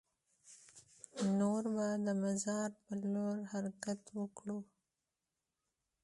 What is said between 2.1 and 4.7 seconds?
مزار په لور حرکت وکړو.